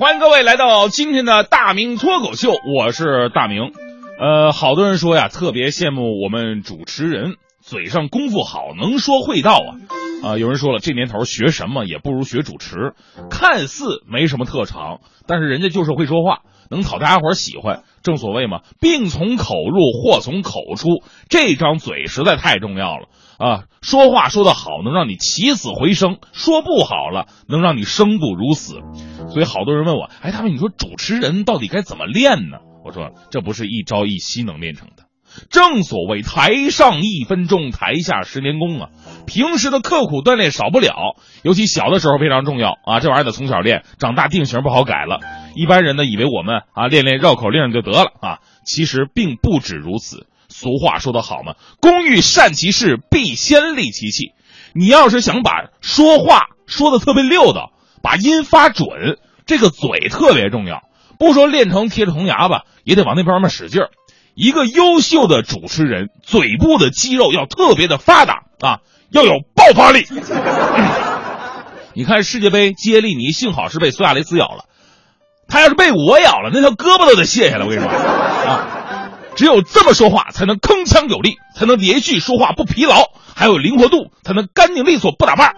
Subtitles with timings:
[0.00, 3.72] 欢迎各位来到今天的大明脱口秀，我是大明。
[4.20, 9.74] 呃，好多人说呀，特别羡慕我们主持人嘴上功夫好，能说会道啊。
[10.22, 12.92] 啊，有人说了，这年头学什么也不如学主持，
[13.28, 17.82] 看似没什么特长，但是人家就是会说话，能讨大家伙喜欢。
[18.04, 23.08] 正所谓嘛，病从口入，祸从口出，这张嘴实在太重要了
[23.38, 23.64] 啊！
[23.80, 28.80] 说话说得好，能让你起死回生；说不好了，能让你生不如死。
[29.30, 32.58] 所以好多人问我，哎，他们你说主持人到底该怎么练呢？
[32.84, 35.04] 我说，这不是一朝一夕能练成的。
[35.50, 38.88] 正所谓台上一分钟，台下十年功啊！
[39.26, 42.98] 平时的刻苦锻炼少不了，尤其小的时候非常重要啊！
[42.98, 45.20] 这玩意儿得从小练，长大定型不好改了。
[45.54, 50.26] 一般人呢，以为我们啊练练绕口令就得了啊，其实并不止如此。
[50.48, 54.32] 俗话说得好嘛，“工欲善其事，必先利其器。”
[54.74, 57.70] 你要是想把说话说的特别溜的，
[58.02, 58.86] 把音发准，
[59.46, 60.82] 这个嘴特别重要。
[61.18, 63.90] 不说练成铁齿铜牙吧，也得往那方面使劲儿。
[64.34, 68.78] 一个优秀的主持人，嘴部的肌肉要特别的发达啊，
[69.10, 70.06] 要有爆发力。
[71.94, 74.66] 你看世界杯，杰利尼幸好是被苏亚雷斯咬了，
[75.48, 77.64] 他要是被我咬了，那条胳膊都得卸下来。
[77.64, 78.77] 我跟你说啊，
[79.38, 85.52] 只有这么说话，才能铿锵有力，才能连续说话不疲劳，还有灵活度，才能干净利索不打绊。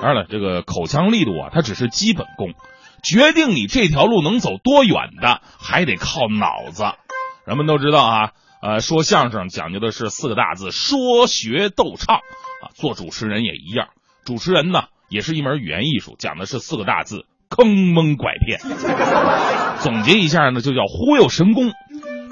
[0.00, 2.54] 当然了，这个口腔力度啊，它只是基本功，
[3.02, 6.84] 决定你这条路能走多远的，还得靠脑子。
[7.44, 8.30] 人们都知道啊，
[8.62, 12.72] 呃，说相声讲究的是四个大字：说学逗唱啊。
[12.72, 13.88] 做主持人也一样，
[14.24, 18.60] 主持人呢也是一门语言艺术，讲的是四个大字：坑蒙拐骗。
[19.80, 21.70] 总结一下呢，就叫忽悠神功。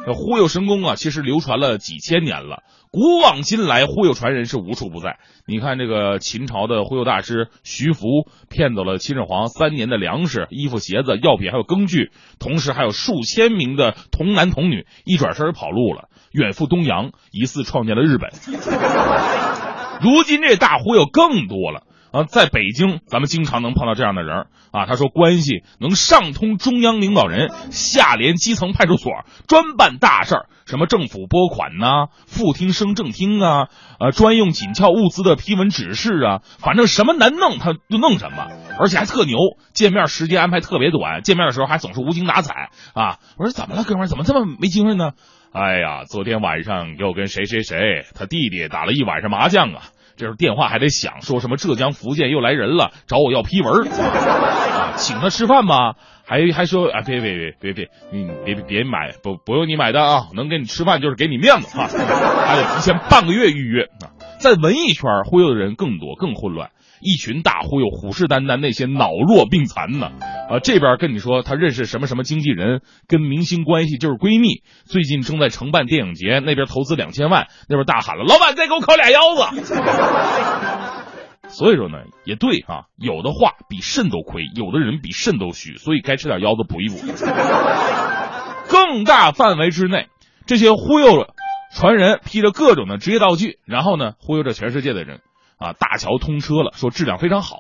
[0.07, 5.19] 这忽悠神功啊，其实流传了几千年了，古往今来忽悠传人是无处不在。
[5.47, 8.07] 你看这个秦朝的忽悠大师徐福，
[8.49, 18.31] 骗走了秦始皇三年的粮食、衣服、鞋子、药品还有工具，同时还有数千名的童男童女，一转身跑路了，远赴东洋，疑似创建了日本。
[20.01, 21.83] 如今这大忽悠更多了。
[22.11, 24.87] 啊，在北京，咱们经常能碰到这样的人啊。
[24.87, 29.13] 他说，关系能上通中央领导人，下连基层派出所，
[29.47, 33.69] 专办大事儿，什么政府拨款呐，副厅升正厅啊，
[34.01, 38.49] 呃，专用紧俏物资的批文指示啊，反正什么难弄他就弄什么，
[38.79, 39.37] 而且还特牛，
[39.75, 43.19] 见面时间安排特别短，见面的时候还总是无精打采啊。
[43.37, 45.11] 我说怎么了，哥们儿，怎么这么没精神呢？
[45.53, 49.83] 哎呀，昨天晚上又跟谁谁谁他弟弟打了一晚上麻将啊。
[50.19, 55.95] 这时候电话还得响，说什么浙江福建又来人了，找我要批文啊，请他吃饭吗？
[56.27, 64.11] 还还说啊，别别别别别，你别别买，不不用你买单啊，能给你吃饭就是给你面子啊，还得提前半个月预约啊。
[64.41, 66.71] 在文艺圈忽悠的人更多，更混乱。
[67.01, 70.11] 一群大忽悠，虎视眈眈，那些脑弱病残呢？
[70.49, 79.63] 啊，这边跟你说他认识什么什么经纪人，跟明星关系就是闺蜜，最近正在承办电影节，那边投资两千万，那边大喊了，老板再给我烤俩腰子。
[81.49, 86.97] 所以说呢，也对啊，有的话比肾都亏，有的人比肾都虚，所以该吃点腰子补一补。
[88.69, 90.09] 更大范围之内，
[90.47, 91.27] 这些忽悠
[91.75, 95.21] 传人披着各种的职业道具，然后呢忽悠着全世界的人。
[95.59, 97.57] 啊，大桥通车了，说质量非常好；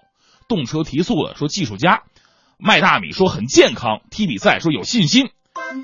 [0.48, 2.04] 动车提速了，说技术佳；
[2.58, 5.30] 卖大米说很健康；踢比赛说有信心。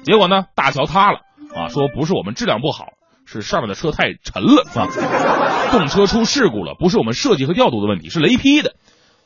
[0.05, 1.21] 结果呢，大桥塌了，
[1.55, 2.89] 啊，说不是我们质量不好，
[3.27, 4.89] 是上面的车太沉了啊。
[5.71, 8.75] 动车出事故了，不是我们设计和调度的问题，是雷劈的。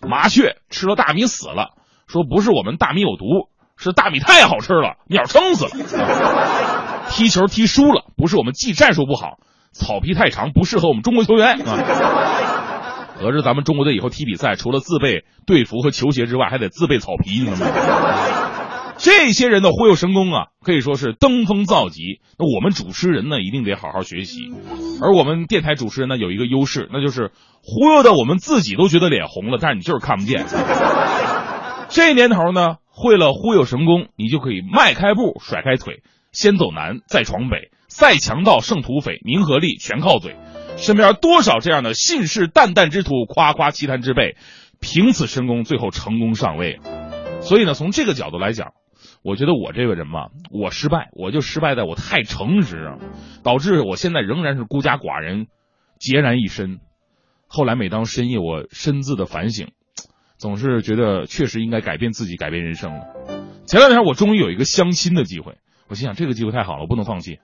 [0.00, 1.70] 麻雀吃了大米死了，
[2.06, 5.70] 说不是我们大米有毒，是大米太好吃了，鸟撑死了。
[7.10, 9.38] 踢球踢输了，不是我们技战术不好，
[9.72, 12.57] 草皮太长不适合我们中国球员啊。
[13.20, 18.94] 合着咱们中国队以后踢比赛，除了自备队服和球鞋之外，还得自备草皮，你知道吗？
[18.98, 22.20] 这些人的忽悠神功啊，可以说是登峰造极。
[22.36, 24.52] 那我们主持人呢，一定得好好学习。
[25.00, 27.30] 而我们电台主持人呢，有一个优势，那就是
[27.62, 30.44] 忽悠的我们自己都觉得脸红了，但是你就是看不见。
[31.90, 36.02] 这年头呢，会了忽悠神功，你就可以迈开步，甩开腿，
[36.32, 40.36] 先走南，再闯北，赛强盗，胜土匪，名和利全靠嘴。
[40.76, 44.36] 身边多少这样的信誓旦旦之徒，夸夸其谈之辈，
[44.78, 46.78] 凭此神功，最后成功上位。
[47.40, 48.72] 所以呢，从这个角度来讲，
[49.22, 52.98] 我觉得我这个人嘛，我失败，我就失败在我太诚实啊，
[53.42, 55.46] 导致我现在仍然是孤家寡人，
[55.98, 56.78] 孑然一身。
[57.48, 59.68] 后来每当深夜，我深自的反省，
[60.36, 63.06] 总是觉得确实应该改变自己，改变人生了。
[63.66, 65.54] 前两天我终于有一个相亲的机会，
[65.88, 67.38] 我心想这个机会太好了，我不能放弃。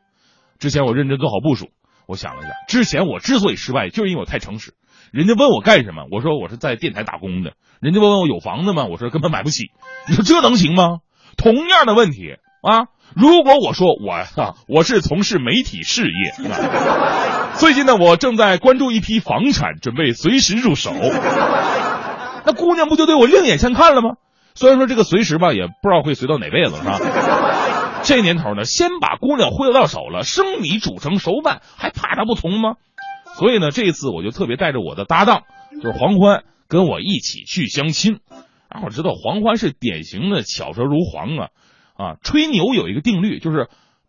[0.59, 1.69] 之前我认真做好部署。
[2.07, 4.75] 我想了一下，之前我之所以失败，就是因为我太诚实。
[5.11, 7.53] 人家问我干什么，我说我是在电台打工的。
[7.81, 8.85] 人家问我有房子吗？
[8.85, 9.71] 我说根本买不起。
[10.09, 10.99] 你说这能行吗？
[11.37, 12.89] 同样的问题啊。
[13.15, 16.35] 如果我说我啊，我是从事媒体事业，
[17.57, 20.93] 最近呢，我正在关注一批房产，准备随时入手，
[22.45, 24.17] 那姑娘不就对我另眼相看了吗？
[24.55, 26.99] 虽然说这个随时吧，也不知道会随到哪辈子，是吧？
[28.05, 32.77] 这年头呢，先把姑娘忽悠到手了，生米煮成熟饭，还怕她不从吗？
[33.37, 35.43] 所以呢，这一次我就特别带着我的搭档，
[35.73, 38.21] 就是黄欢，跟我一起去相亲。
[38.71, 41.49] 然后我知道黄欢是典型的巧舌如簧啊。
[41.97, 43.69] 啊，吹牛有一个定律，就是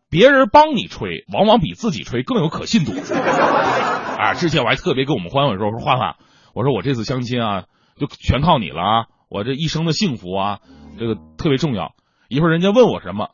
[0.10, 2.92] 别人帮你吹，往往比自己吹更有可信度。
[2.92, 6.16] 啊，之前我还特别跟我们欢欢说，我说欢欢，
[6.56, 7.66] 我说我这次相亲啊，
[7.96, 10.62] 就全靠你了啊，我这一生的幸福啊，
[10.98, 11.94] 这个特别重要。
[12.28, 13.30] 一会儿人家问我什么，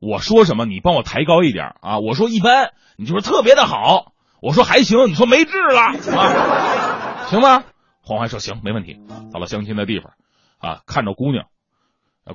[0.00, 1.98] 我说什么，你帮我抬高一点啊。
[1.98, 4.12] 我说一般，你就说特别的好。
[4.40, 5.80] 我说还行，你说没治了
[6.16, 7.64] 啊，行吗？
[8.02, 9.00] 黄欢说行，没问题。
[9.32, 10.12] 到了相亲的地方，
[10.58, 11.46] 啊，看着姑娘，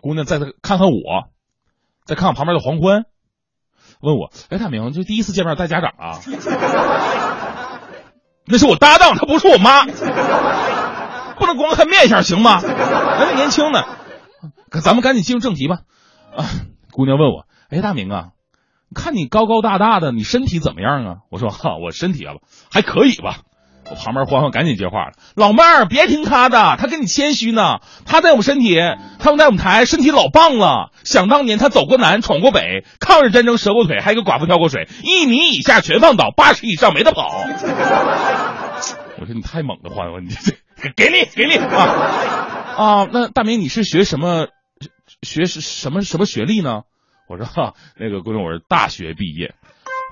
[0.01, 1.31] 姑娘再看看我。
[2.05, 3.05] 再看看旁边的黄欢，
[4.01, 6.19] 问我：“哎，大明，就第一次见面带家长啊？”
[8.45, 12.61] 那是我搭档，他不是我妈，不能光看面相行吗？
[12.61, 12.75] 人
[13.29, 13.85] 家年轻呢，
[14.81, 15.83] 咱们赶紧进入正题吧。
[16.35, 16.43] 啊，
[16.91, 18.27] 姑娘问我：“哎，大明啊，
[18.93, 22.33] 看你高高大大的，你身体怎么样啊？”我说：“哈，我身体啊，
[22.71, 23.39] 还可以吧。”
[23.91, 27.79] 我旁边欢欢赶紧接话了：“老妹儿，别听他的，他跟你谦虚呢。
[28.05, 28.77] 他在我们身体，
[29.19, 30.91] 他们在我们台身体老棒了。
[31.03, 37.43] 想当年他走过南，闯过北，抗日战争折过腿，还有个寡妇跳过水，一米以下全放倒，八十以上没得跑。
[39.19, 40.53] 我说你太猛了，欢欢，你这
[40.95, 41.75] 给力给力啊
[42.77, 43.07] 啊！
[43.11, 44.47] 那大明你是学什么
[45.21, 46.83] 学是什么什么学历呢？
[47.27, 49.53] 我说哈，那个姑娘我是大学毕业。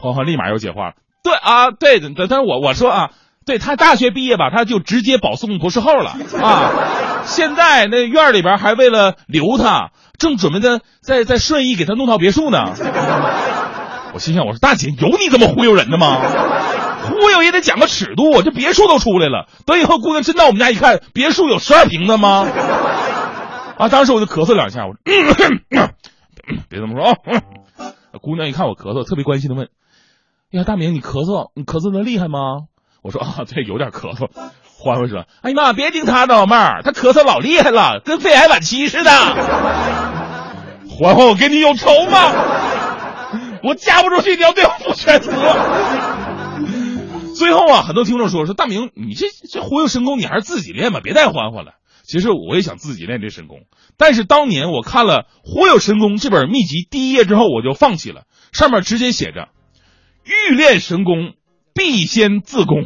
[0.01, 0.93] 欢欢立马又接话了：
[1.23, 3.11] 对啊，对的，但是我我说啊。
[3.43, 7.23] 对他大学毕业吧，他就直接保送博士后了啊！
[7.25, 12.71] 现在那院里边还为了留他，正准备在在在顺义给他弄套别墅呢。
[14.13, 16.21] 我心想，我说大姐，有你这么忽悠人的吗？
[17.09, 22.45] 忽悠也得讲个尺度，这别墅都出来了，等以后姑娘真到我们家一看，别墅有十二平的吗？
[23.79, 23.89] 啊！
[23.89, 25.49] 当时我就咳嗽两下，我说
[26.69, 27.15] 别这么说啊！
[28.21, 29.69] 姑娘一看我咳嗽，特别关心的问
[30.51, 32.39] ：“哎呀，大明，你咳嗽，你咳嗽的厉害吗？”
[33.01, 34.29] 我说啊，对，有点咳嗽。
[34.77, 39.11] 欢欢说：“哎呀妈，别听他的，老妹儿，他咳嗽老厉害了，跟肺癌晚期似的。”
[40.89, 42.19] 欢欢，我跟你有仇吗？
[43.63, 45.31] 我嫁不出去，你要对我负全责。
[47.35, 51.73] 最后啊，很多听众说说大明，你这这忽悠神功，你还是自己练吧，别带欢欢了。
[52.11, 53.59] 其实我也想自己练这神功，
[53.95, 58.25] 但是当年我看了《忽悠神功》这本秘籍第一页之后，我就放弃了。
[58.51, 59.47] 上面直接写着
[60.27, 61.35] ：“欲练神功。”
[61.73, 62.83] 必先自宫，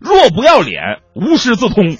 [0.00, 1.96] 若不要脸，无师自通。